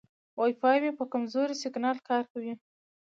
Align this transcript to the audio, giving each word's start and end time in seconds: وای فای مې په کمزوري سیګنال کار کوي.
وای 0.37 0.53
فای 0.59 0.77
مې 0.83 0.91
په 0.99 1.05
کمزوري 1.11 1.55
سیګنال 1.63 1.97
کار 2.09 2.23
کوي. 2.31 2.53